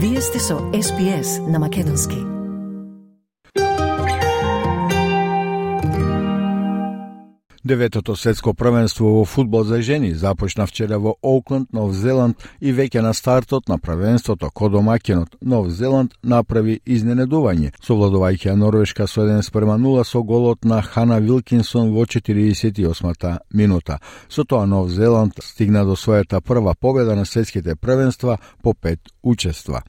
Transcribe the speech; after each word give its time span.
Вие 0.00 0.20
сте 0.20 0.38
со 0.38 0.54
SPS 0.54 1.50
на 1.50 1.58
Македонски. 1.58 2.16
Деветото 7.64 8.16
светско 8.16 8.54
првенство 8.54 9.04
во 9.04 9.24
фудбал 9.24 9.64
за 9.64 9.82
жени 9.82 10.14
започна 10.14 10.66
вчера 10.66 10.98
во 10.98 11.16
Окленд, 11.22 11.72
Нов 11.72 11.92
Зеланд 11.92 12.36
и 12.60 12.72
веќе 12.72 13.02
на 13.02 13.12
стартот 13.12 13.68
на 13.68 13.78
првенството 13.78 14.50
ко 14.50 14.68
домакинот 14.68 15.36
Нов 15.42 15.68
Зеланд 15.68 16.14
направи 16.22 16.80
изненедување, 16.86 17.74
совладувајќи 17.82 18.48
ја 18.48 18.54
Норвешка 18.54 19.06
со 19.06 19.26
1 19.26 19.42
спрема 19.42 19.76
0 19.76 20.04
со 20.04 20.22
голот 20.22 20.64
на 20.64 20.80
Хана 20.82 21.18
Вилкинсон 21.18 21.90
во 21.90 22.06
48-та 22.06 23.40
минута. 23.52 23.98
Со 24.28 24.44
тоа 24.44 24.66
Нов 24.66 24.88
Зеланд 24.90 25.34
стигна 25.42 25.84
до 25.84 25.92
својата 25.92 26.40
прва 26.40 26.74
победа 26.80 27.16
на 27.16 27.26
светските 27.26 27.76
првенства 27.76 28.38
по 28.62 28.72
пет 28.74 29.00
учества. 29.28 29.82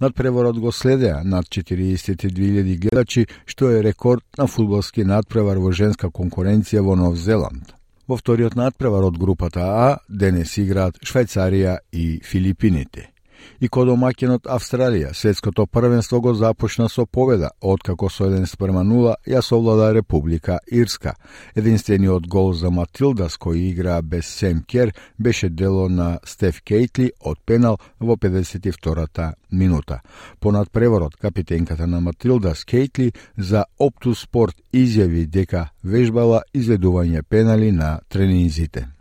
Надпреварот 0.00 0.58
го 0.58 0.72
следеа 0.72 1.22
над 1.24 1.46
42.000 1.46 2.78
гледачи, 2.78 3.26
што 3.46 3.70
е 3.70 3.82
рекорд 3.82 4.24
на 4.38 4.46
фудбалски 4.46 5.04
надпревар 5.04 5.58
во 5.58 5.72
женска 5.72 6.10
конкуренција 6.10 6.82
во 6.82 6.96
Нов 6.96 7.16
Зеланд. 7.16 7.72
Во 8.08 8.18
вториот 8.18 8.56
надпревар 8.56 9.08
од 9.08 9.18
групата 9.18 9.62
А 9.62 9.98
денес 10.08 10.58
играат 10.58 10.98
Швајцарија 11.00 11.78
и 11.92 12.20
Филипините 12.24 13.12
и 13.60 13.68
код 13.68 13.88
домакинот 13.88 14.46
Австралија. 14.46 15.12
Светското 15.14 15.66
првенство 15.66 16.20
го 16.20 16.34
започна 16.34 16.88
со 16.88 17.06
победа, 17.06 17.50
откако 17.60 18.10
со 18.10 18.24
1 18.24 18.46
спрема 18.46 18.84
0 18.84 19.14
ја 19.26 19.42
совлада 19.42 19.92
Република 19.94 20.58
Ирска. 20.66 21.14
Единствениот 21.54 22.28
гол 22.28 22.52
за 22.52 22.70
Матилдас, 22.70 23.36
кој 23.36 23.70
игра 23.70 24.02
без 24.02 24.26
Сем 24.26 24.62
Кер, 24.62 24.94
беше 25.18 25.48
дело 25.48 25.88
на 25.88 26.18
Стеф 26.24 26.62
Кейтли 26.62 27.12
од 27.20 27.38
пенал 27.44 27.78
во 28.00 28.16
52-та 28.16 29.34
минута. 29.50 30.00
Понад 30.40 30.70
преворот, 30.72 31.16
капитенката 31.16 31.86
на 31.86 32.00
Матилдас 32.00 32.64
Кейтли 32.64 33.12
за 33.36 33.64
Оптус 33.78 34.22
Спорт 34.22 34.56
изјави 34.72 35.26
дека 35.26 35.71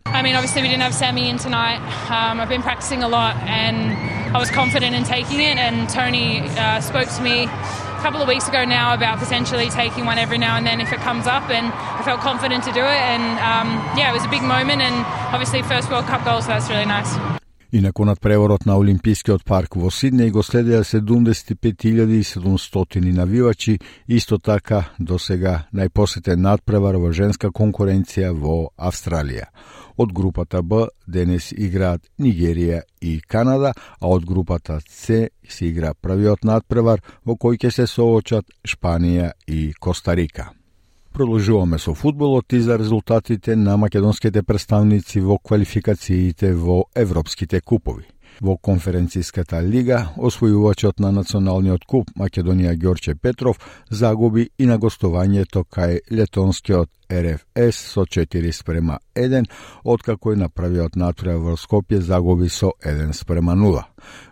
I 0.06 0.24
mean, 0.24 0.36
obviously 0.36 0.64
we 0.64 0.68
didn't 0.68 0.82
have 0.82 0.96
Sammy 0.96 1.30
in 1.30 1.38
tonight. 1.38 1.78
Um, 2.10 2.40
I've 2.40 2.50
been 2.50 2.64
practicing 2.64 3.04
a 3.04 3.08
lot 3.08 3.36
and 3.38 3.94
I 4.36 4.40
was 4.40 4.50
confident 4.50 4.96
in 4.96 5.04
taking 5.04 5.40
it 5.40 5.58
and 5.58 5.88
Tony 5.90 6.40
uh, 6.42 6.82
spoke 6.82 7.08
to 7.08 7.22
me 7.22 7.44
a 7.44 8.02
couple 8.02 8.22
of 8.22 8.28
weeks 8.28 8.48
ago 8.48 8.66
now 8.66 8.96
about 8.96 9.20
potentially 9.20 9.70
taking 9.70 10.06
one 10.06 10.18
every 10.18 10.40
now 10.40 10.58
and 10.58 10.66
then 10.66 10.82
if 10.82 10.92
it 10.92 11.00
comes 11.00 11.28
up 11.28 11.50
and 11.52 11.68
I 11.68 12.02
felt 12.04 12.20
confident 12.22 12.64
to 12.64 12.72
do 12.72 12.82
it 12.82 13.02
and 13.14 13.24
um, 13.40 13.98
yeah, 13.98 14.10
it 14.10 14.14
was 14.14 14.26
a 14.26 14.30
big 14.30 14.42
moment 14.42 14.82
and 14.82 15.06
obviously 15.32 15.62
first 15.62 15.90
World 15.92 16.06
Cup 16.06 16.26
goal 16.26 16.42
so 16.42 16.48
that's 16.48 16.70
really 16.70 16.86
nice. 16.86 17.41
Инаку 17.74 18.06
над 18.06 18.20
преворот 18.20 18.66
на 18.66 18.78
Олимпискиот 18.78 19.46
парк 19.48 19.76
во 19.80 19.88
Сиднеј 19.88 20.36
го 20.36 20.44
следеа 20.44 20.84
75.700 20.84 23.16
навивачи, 23.16 23.80
исто 24.08 24.38
така 24.38 24.86
до 25.00 25.20
сега 25.20 25.68
најпосетен 25.74 26.36
надпревар 26.36 26.96
во 27.00 27.12
женска 27.16 27.48
конкуренција 27.48 28.36
во 28.36 28.76
Австралија. 28.76 29.46
Од 29.96 30.12
групата 30.12 30.62
Б 30.62 30.88
денес 31.08 31.54
играат 31.56 32.02
Нигерија 32.20 32.82
и 33.02 33.22
Канада, 33.22 33.74
а 34.02 34.08
од 34.08 34.26
групата 34.26 34.82
С 34.90 35.30
се 35.48 35.66
игра 35.66 35.94
првиот 35.94 36.44
надпревар 36.44 37.02
во 37.24 37.36
кој 37.36 37.56
ќе 37.56 37.72
се 37.72 37.88
соочат 37.88 38.46
Шпанија 38.68 39.32
и 39.48 39.74
Костарика. 39.80 40.61
Продолжуваме 41.14 41.78
со 41.78 41.94
фудбалот 41.94 42.54
и 42.54 42.60
за 42.60 42.78
резултатите 42.80 43.56
на 43.56 43.78
македонските 43.78 44.44
представници 44.44 45.20
во 45.20 45.38
квалификациите 45.38 46.54
во 46.54 46.86
европските 46.96 47.60
купови. 47.60 48.06
Во 48.42 48.56
Конференцијската 48.58 49.60
лига, 49.62 50.00
освојувачот 50.18 50.98
на 51.04 51.12
националниот 51.14 51.84
куп 51.86 52.08
Македонија 52.18 52.74
Ѓорче 52.74 53.14
Петров 53.14 53.60
загуби 53.90 54.48
и 54.58 54.66
на 54.66 54.80
гостувањето 54.82 55.62
кај 55.70 56.00
летонскиот 56.10 56.90
РФС 57.14 57.84
со 57.94 58.06
4 58.06 58.52
спрема 58.52 58.98
1, 59.14 59.46
откако 59.84 60.34
и 60.34 60.42
направиот 60.42 60.98
првиот 60.98 61.42
во 61.44 61.54
Скопје 61.54 62.00
загуби 62.00 62.50
со 62.50 62.72
1 62.82 63.14
спрема 63.14 63.54
0. 63.54 63.84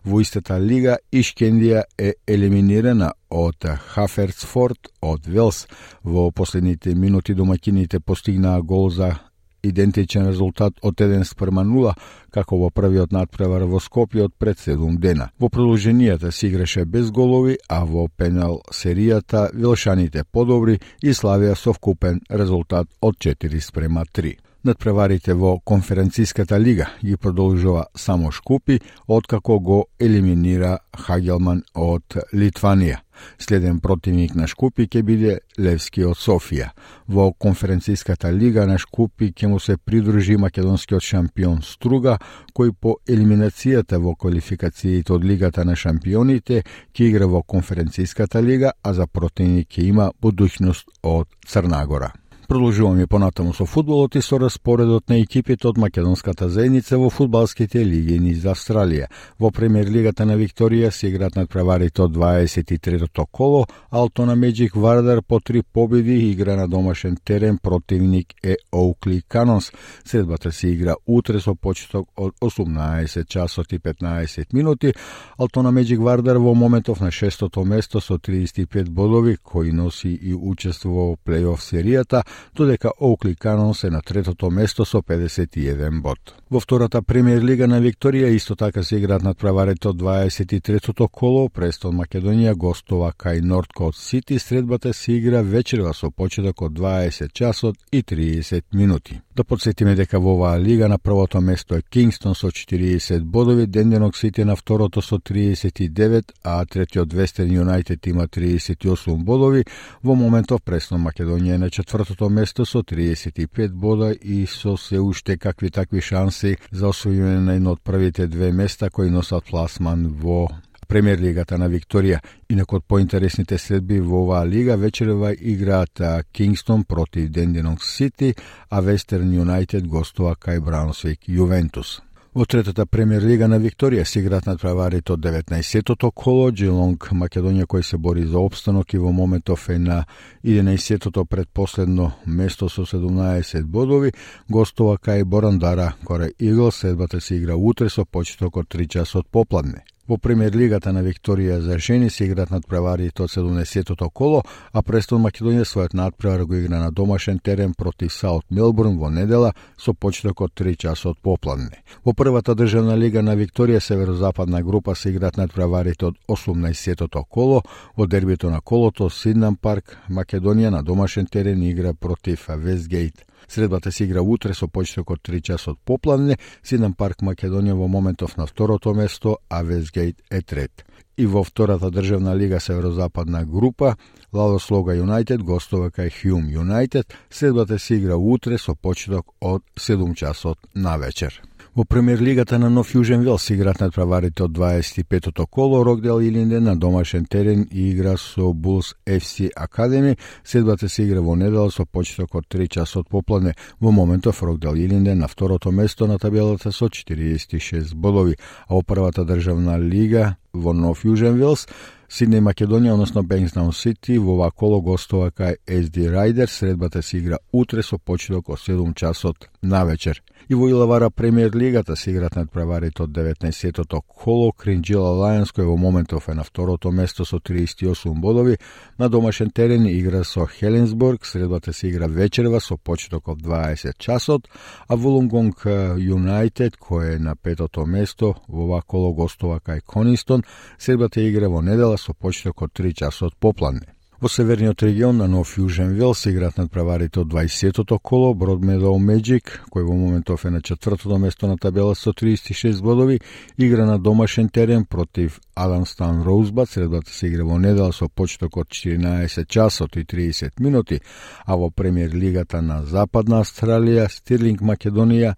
Во 0.03 0.21
истата 0.21 0.57
лига 0.57 0.97
Ишкендија 1.11 1.83
е 1.97 2.13
елиминирана 2.27 3.13
од 3.29 3.61
Хаферцфорд 3.93 4.89
од 5.01 5.27
Велс. 5.27 5.67
Во 6.03 6.31
последните 6.31 6.95
минути 6.95 7.33
домакините 7.33 7.99
постигнаа 7.99 8.61
гол 8.61 8.89
за 8.89 9.28
идентичен 9.63 10.27
резултат 10.27 10.73
од 10.81 10.95
1 10.95 11.23
спрема 11.23 11.63
0, 11.63 11.93
како 12.31 12.57
во 12.57 12.69
првиот 12.69 13.11
надпревар 13.11 13.63
во 13.69 13.79
Скопје 13.79 14.25
од 14.27 14.33
пред 14.37 14.59
7 14.59 14.99
дена. 14.99 15.29
Во 15.39 15.49
продолженијата 15.49 16.31
се 16.31 16.47
играше 16.47 16.85
без 16.85 17.11
голови, 17.11 17.57
а 17.69 17.83
во 17.85 18.07
пенал 18.07 18.61
серијата 18.71 19.49
Вилшаните 19.53 20.23
подобри 20.23 20.79
и 21.01 21.09
славија 21.13 21.55
со 21.55 21.73
вкупен 21.73 22.21
резултат 22.29 22.87
од 23.01 23.17
4 23.17 23.59
спрема 23.61 24.05
3. 24.05 24.37
Надпреварите 24.63 25.33
во 25.33 25.59
конференциската 25.59 26.59
лига 26.59 26.89
ги 27.03 27.15
продолжува 27.17 27.85
само 27.95 28.31
Шкупи, 28.31 28.79
откако 29.07 29.59
го 29.59 29.85
елиминира 29.99 30.79
Хагелман 30.97 31.63
од 31.75 32.17
Литванија. 32.33 32.97
Следен 33.37 33.79
противник 33.79 34.35
на 34.35 34.47
Шкупи 34.47 34.87
ќе 34.87 35.03
биде 35.03 35.39
Левски 35.59 36.03
од 36.05 36.17
Софија. 36.17 36.69
Во 37.07 37.31
конференцијската 37.31 38.31
лига 38.31 38.65
на 38.67 38.77
Шкупи 38.77 39.31
ќе 39.31 39.47
му 39.47 39.59
се 39.59 39.77
придружи 39.77 40.37
македонскиот 40.37 41.03
шампион 41.03 41.61
Струга, 41.63 42.17
кој 42.53 42.73
по 42.79 42.97
елиминацијата 43.07 43.99
во 43.99 44.15
квалификациите 44.15 45.13
од 45.13 45.25
Лигата 45.25 45.65
на 45.65 45.75
шампионите 45.75 46.63
ќе 46.93 47.09
игра 47.09 47.27
во 47.27 47.43
конференцијската 47.43 48.41
лига, 48.45 48.73
а 48.83 48.93
за 48.93 49.07
противник 49.07 49.69
ќе 49.69 49.87
има 49.89 50.11
будуќност 50.21 50.89
од 51.03 51.27
Црнагора. 51.45 52.13
Продолжуваме 52.49 53.05
понатаму 53.07 53.53
со 53.53 53.65
фудбалот 53.65 54.15
и 54.15 54.21
со 54.21 54.39
распоредот 54.39 55.09
на 55.09 55.19
екипите 55.21 55.67
од 55.69 55.77
македонската 55.77 56.47
заедница 56.49 56.97
во 56.97 57.11
фудбалските 57.13 57.83
лиги 57.85 58.15
низ 58.17 58.41
Австралија. 58.41 59.05
Во 59.37 59.51
премиер 59.53 59.91
лигата 59.93 60.25
на 60.25 60.33
Викторија 60.33 60.89
се 60.89 61.11
играат 61.11 61.35
надпреварите 61.37 62.01
од 62.01 62.15
23-то 62.15 63.27
коло, 63.29 63.67
Алтона 63.91 64.35
Меджик 64.35 64.73
Вардар 64.75 65.21
по 65.21 65.39
три 65.39 65.61
победи 65.61 66.31
игра 66.31 66.55
на 66.55 66.67
домашен 66.67 67.17
терен, 67.23 67.59
противник 67.61 68.33
е 68.43 68.57
Оукли 68.71 69.21
Канонс. 69.21 69.71
Средбата 70.05 70.51
се 70.51 70.69
игра 70.69 70.95
утре 71.05 71.39
со 71.39 71.53
почеток 71.53 72.09
од 72.17 72.33
18 72.41 73.27
часот 73.27 73.71
и 73.73 73.79
15 73.79 74.53
минути. 74.53 74.93
Алтона 75.37 75.71
Меджик 75.71 75.99
Вардар 75.99 76.37
во 76.37 76.55
моментов 76.55 76.99
на 76.99 77.11
шестото 77.11 77.63
место 77.63 78.01
со 78.01 78.17
35 78.17 78.89
бодови, 78.89 79.37
кои 79.37 79.71
носи 79.71 80.17
и 80.21 80.33
учество 80.33 80.89
во 80.89 81.15
плейоф 81.15 81.61
серијата, 81.61 82.25
додека 82.55 82.91
Оукли 83.01 83.35
Канон 83.35 83.75
се 83.75 83.89
на 83.89 84.01
третото 84.01 84.49
место 84.49 84.85
со 84.85 85.01
51 85.01 86.01
бод. 86.01 86.19
Во 86.51 86.59
втората 86.59 87.01
премиер 87.01 87.41
лига 87.41 87.67
на 87.67 87.81
Викторија 87.81 88.33
исто 88.35 88.55
така 88.55 88.83
се 88.83 88.97
играат 88.97 89.23
надпреварите 89.23 89.87
од 89.89 89.97
23-тото 90.01 91.07
коло, 91.07 91.49
Престон 91.49 91.99
Македонија 91.99 92.55
гостува 92.55 93.11
кај 93.13 93.41
Нордкот 93.41 93.95
Сити, 93.95 94.39
средбата 94.39 94.93
се 94.93 95.13
игра 95.13 95.41
вечерва 95.41 95.93
со 95.93 96.09
почеток 96.11 96.61
од 96.61 96.73
20 96.73 97.33
часот 97.33 97.75
и 97.91 98.03
30 98.03 98.63
минути. 98.73 99.21
Да 99.35 99.43
подсетиме 99.43 99.95
дека 99.95 100.19
во 100.19 100.33
оваа 100.35 100.59
лига 100.59 100.87
на 100.89 100.97
првото 100.97 101.41
место 101.41 101.75
е 101.75 101.81
Кингстон 101.81 102.35
со 102.35 102.49
40 102.51 103.21
бодови, 103.23 103.67
Денденок 103.67 104.17
Сити 104.17 104.43
на 104.43 104.55
второто 104.55 105.01
со 105.01 105.19
39, 105.19 106.23
а 106.43 106.65
третиот 106.65 107.13
Вестерн 107.13 107.51
Юнайтед 107.51 108.07
има 108.07 108.27
38 108.27 109.23
бодови. 109.23 109.63
Во 110.03 110.15
моментов 110.15 110.61
Престон 110.61 111.05
Македонија 111.05 111.55
е 111.55 111.57
на 111.57 111.69
четвртото 111.69 112.28
место 112.29 112.65
со 112.65 112.83
35 112.83 113.73
бода 113.73 114.11
и 114.11 114.45
со 114.45 114.77
се 114.77 114.99
уште 114.99 115.37
какви 115.37 115.71
такви 115.71 116.01
шанси 116.01 116.57
за 116.71 116.93
освојување 116.93 117.45
на 117.45 117.55
едно 117.59 117.75
од 117.77 117.83
првите 117.83 118.27
две 118.27 118.51
места 118.51 118.89
кои 118.89 119.09
носат 119.09 119.45
пласман 119.49 120.07
во 120.07 120.47
премиер 120.89 121.19
лигата 121.21 121.57
на 121.57 121.69
Викторија. 121.69 122.19
Инаку 122.49 122.79
од 122.79 122.85
поинтересните 122.89 123.59
следби 123.61 123.99
во 124.01 124.23
оваа 124.23 124.45
лига 124.45 124.75
вечерва 124.75 125.33
играат 125.33 126.01
Кингстон 126.33 126.83
против 126.83 127.29
Денденок 127.29 127.83
Сити, 127.83 128.33
а 128.69 128.81
Вестерн 128.81 129.33
Юнайтед 129.33 129.87
гостува 129.87 130.35
кај 130.35 130.59
Браунсвик 130.59 131.29
Јувентус. 131.29 132.08
Во 132.39 132.45
третата 132.45 132.85
премиер 132.85 133.25
лига 133.27 133.47
на 133.51 133.57
Викторија 133.59 134.05
се 134.07 134.21
играат 134.21 134.45
надпреварите 134.47 135.11
од 135.11 135.19
19-тото 135.25 136.07
коло, 136.15 136.45
Джилонг 136.55 137.09
Македонија 137.11 137.67
кој 137.67 137.83
се 137.83 137.99
бори 137.99 138.23
за 138.23 138.39
обстанок 138.39 138.93
и 138.95 139.01
во 139.03 139.11
моментов 139.11 139.67
е 139.67 139.75
на 139.75 139.97
11-тото 140.45 141.25
предпоследно 141.25 142.13
место 142.25 142.69
со 142.69 142.85
17 142.87 143.67
бодови, 143.67 144.13
гостува 144.47 144.95
кај 144.95 145.25
Борандара, 145.25 145.91
Кора 146.05 146.29
Игл, 146.39 146.71
седбата 146.71 147.19
се 147.19 147.35
игра 147.35 147.59
утре 147.59 147.89
со 147.89 148.05
почеток 148.05 148.63
од 148.63 148.71
3 148.71 148.87
часот 148.87 149.27
попладне. 149.27 149.83
Во 150.09 150.17
премиер 150.17 150.55
лигата 150.57 150.89
на 150.89 151.03
Викторија 151.05 151.59
за 151.61 151.75
жени 151.77 152.07
се 152.09 152.25
играат 152.25 152.49
надпреварите 152.49 153.21
од 153.21 153.29
70-тото 153.29 154.07
коло, 154.09 154.39
а 154.73 154.81
Престон 154.81 155.21
Македонија 155.21 155.67
својот 155.69 155.93
надпревар 155.93 156.47
го 156.49 156.55
игра 156.57 156.79
на 156.81 156.89
домашен 156.91 157.37
терен 157.37 157.75
против 157.77 158.13
Саут 158.13 158.45
Мелбурн 158.49 158.97
во 158.97 159.11
недела 159.13 159.53
со 159.77 159.93
почеток 159.93 160.41
од 160.41 160.55
3 160.57 160.75
часот 160.81 161.21
попладне. 161.21 161.83
Во 162.03 162.13
првата 162.17 162.55
државна 162.57 162.97
лига 162.97 163.21
на 163.21 163.37
Викторија 163.37 163.79
северозападна 163.79 164.63
група 164.63 164.95
се 164.95 165.13
играат 165.13 165.37
надпреварите 165.37 166.09
од 166.09 166.17
18-тото 166.27 167.23
коло, 167.29 167.61
во 167.95 168.07
дербито 168.07 168.49
на 168.49 168.61
колото 168.61 169.11
Сиднам 169.13 169.61
Парк 169.61 169.97
Македонија 170.09 170.73
на 170.73 170.81
домашен 170.83 171.27
терен 171.27 171.61
игра 171.63 171.93
против 171.93 172.49
Вестгейт. 172.49 173.28
Средбата 173.47 173.91
се 173.91 174.03
игра 174.03 174.21
утре 174.21 174.53
со 174.53 174.67
почеток 174.67 175.11
од 175.11 175.21
3 175.21 175.41
часот 175.41 175.79
попладне, 175.85 176.37
Сидан 176.63 176.93
Парк 176.93 177.21
Македонија 177.21 177.73
во 177.73 177.87
моментов 177.87 178.37
на 178.37 178.47
второто 178.47 178.93
место, 178.93 179.37
а 179.49 179.61
Вестгейт 179.63 180.21
е 180.31 180.41
трет. 180.41 180.85
И 181.17 181.25
во 181.25 181.43
втората 181.43 181.91
државна 181.91 182.35
лига 182.35 182.59
Северозападна 182.59 183.45
група, 183.45 183.95
Лалос 184.33 184.69
Лога 184.71 184.95
Юнайтед 184.95 185.43
гостува 185.43 185.89
кај 185.89 186.11
Хјум 186.11 186.49
Юнайтед, 186.51 187.13
средбата 187.29 187.79
се 187.79 187.95
игра 187.95 188.15
утре 188.15 188.57
со 188.57 188.75
почеток 188.75 189.33
од 189.41 189.63
7 189.75 190.15
часот 190.15 190.57
на 190.75 190.97
вечер. 190.97 191.48
Во 191.75 191.85
премиер 191.85 192.19
лигата 192.19 192.57
на 192.57 192.69
Нов 192.69 192.95
Јужен 192.95 193.21
Велс 193.21 193.51
играт 193.51 193.59
играат 193.59 193.79
надпреварите 193.79 194.43
од 194.43 194.51
25-тото 194.51 195.45
коло, 195.45 195.83
Рокдел 195.85 196.19
Илинде 196.19 196.59
на 196.59 196.75
домашен 196.75 197.25
терен 197.25 197.67
и 197.71 197.91
игра 197.91 198.17
со 198.17 198.53
Булс 198.53 198.95
FC 199.05 199.51
Академи. 199.55 200.17
Седбата 200.43 200.89
се 200.89 201.03
игра 201.03 201.21
во 201.21 201.35
недела 201.35 201.69
со 201.69 201.85
почеток 201.85 202.35
од 202.35 202.45
3 202.49 202.67
часот 202.67 203.07
попладне. 203.09 203.53
Во 203.79 203.91
моментов 203.91 204.41
Рокдел 204.43 204.75
Илинде 204.75 205.15
на 205.15 205.27
второто 205.27 205.71
место 205.71 206.07
на 206.07 206.17
табелата 206.17 206.71
со 206.71 206.89
46 206.89 207.93
бодови, 207.93 208.35
а 208.67 208.73
во 208.73 208.81
првата 208.81 209.23
државна 209.23 209.77
лига 209.77 210.37
во 210.53 210.73
Нов 210.73 211.05
Јужен 211.05 211.37
Велс 211.37 211.67
Сиднеј 212.09 212.41
Македонија, 212.41 212.95
односно 212.95 213.21
Бенкстаун 213.21 213.69
Сити, 213.77 214.15
во 214.17 214.33
ова 214.33 214.47
коло 214.49 214.79
гостува 214.81 215.27
кај 215.29 215.59
SD 215.69 216.07
Райдер, 216.09 216.49
средбата 216.49 217.03
се 217.05 217.19
игра 217.19 217.37
утре 217.53 217.83
со 217.85 217.99
почеток 217.99 218.49
од 218.49 218.57
7 218.57 218.95
часот 218.97 219.45
на 219.61 219.83
вечер. 219.85 220.23
И 220.49 220.55
во 220.55 220.69
Илавара 220.69 221.11
премиер 221.11 221.51
лигата 221.53 221.95
се 221.95 222.09
играт 222.11 222.35
над 222.35 222.49
праварите 222.51 223.03
од 223.03 223.11
19-тото 223.13 224.01
коло, 224.01 224.51
Кринджил 224.51 225.03
Алајанс 225.05 225.53
кој 225.53 225.67
во 225.69 225.75
моментов 225.77 226.29
е 226.29 226.33
на 226.33 226.43
второто 226.43 226.89
место 226.91 227.25
со 227.25 227.37
38 227.37 228.17
бодови, 228.17 228.57
на 228.97 229.09
домашен 229.09 229.51
терен 229.51 229.85
игра 229.85 230.23
со 230.23 230.47
Хеленсбург, 230.47 231.25
средбата 231.25 231.73
се 231.73 231.87
игра 231.89 232.07
вечерва 232.07 232.59
со 232.59 232.77
почеток 232.77 233.27
од 233.27 233.43
20 233.43 233.99
часот, 233.99 234.49
а 234.87 234.95
Волунгонг 234.95 235.61
Юнайтед 235.99 236.81
кој 236.81 237.17
е 237.17 237.19
на 237.19 237.35
петото 237.35 237.85
место 237.85 238.33
во 238.47 238.65
ова 238.65 238.81
коло 238.81 239.13
гостува 239.13 239.59
кај 239.59 239.85
Конистон, 239.85 240.41
средбата 240.79 241.21
игра 241.21 241.49
во 241.49 241.61
недела 241.61 241.98
со 241.99 242.13
почеток 242.13 242.61
од 242.61 242.73
3 242.73 242.93
часот 243.03 243.35
попладне. 243.35 243.93
Во 244.19 244.27
северниот 244.27 244.83
регион 244.83 245.21
на 245.21 245.29
Нов 245.31 245.53
Јужен 245.55 245.93
Вел 245.95 246.11
се 246.13 246.33
играат 246.33 246.57
над 246.59 246.67
праварите 246.71 247.21
од 247.21 247.29
20-тото 247.31 247.99
коло, 248.03 248.33
Брод 248.35 248.59
Медоу 248.59 248.97
Меджик, 248.99 249.61
кој 249.71 249.85
во 249.87 249.95
моментов 249.95 250.43
е 250.43 250.51
на 250.51 250.59
четвртото 250.61 251.15
место 251.17 251.47
на 251.47 251.55
табела 251.55 251.95
со 251.95 252.11
36 252.11 252.81
бодови, 252.83 253.21
игра 253.57 253.85
на 253.85 253.95
домашен 253.97 254.49
терен 254.49 254.83
против 254.83 255.39
Адамстан 255.55 256.23
Роузбат, 256.27 256.69
средбата 256.69 257.13
се 257.13 257.27
игра 257.27 257.45
во 257.45 257.57
недела 257.59 257.93
со 257.95 258.09
почеток 258.09 258.57
од 258.57 258.67
14 258.67 259.47
часот 259.47 259.95
и 259.95 260.03
30 260.03 260.59
минути, 260.59 260.99
а 261.45 261.55
во 261.55 261.71
премиер 261.71 262.11
лигата 262.11 262.61
на 262.61 262.83
Западна 262.83 263.39
Австралија, 263.39 264.09
Стирлинг 264.11 264.59
Македонија, 264.59 265.37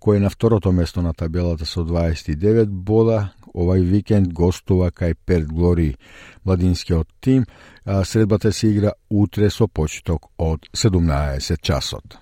кој 0.00 0.16
е 0.16 0.24
на 0.24 0.30
второто 0.30 0.72
место 0.72 1.02
на 1.02 1.12
табелата 1.12 1.66
со 1.66 1.84
29 1.84 2.66
бода, 2.66 3.32
овај 3.54 3.84
викенд 3.84 4.32
гостува 4.32 4.90
кај 4.90 5.14
Перт 5.26 5.52
Глори. 5.52 5.94
Младинскиот 6.44 7.08
тим 7.20 7.44
а, 7.84 8.04
средбата 8.04 8.52
се 8.52 8.68
игра 8.68 8.92
утре 9.10 9.50
со 9.50 9.68
почеток 9.68 10.30
од 10.38 10.66
17 10.74 11.60
часот. 11.60 12.18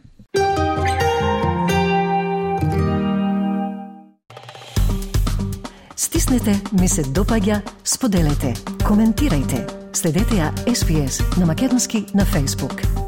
Стиснете, 5.97 6.55
ми 6.81 6.89
се 6.89 7.03
допаѓа, 7.03 7.63
споделете, 7.85 8.55
коментирајте. 8.87 9.67
Следете 9.93 10.39
ја 10.39 10.53
SPS 10.67 11.23
на 11.41 11.47
Македонски 11.47 12.07
на 12.15 12.27
Facebook. 12.27 13.08